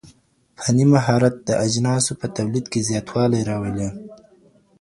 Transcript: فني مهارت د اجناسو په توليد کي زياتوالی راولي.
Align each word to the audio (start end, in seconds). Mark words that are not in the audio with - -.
فني 0.61 0.85
مهارت 0.93 1.35
د 1.47 1.49
اجناسو 1.65 2.11
په 2.19 2.27
توليد 2.37 2.65
کي 2.71 2.79
زياتوالی 2.89 3.41
راولي. 3.49 3.89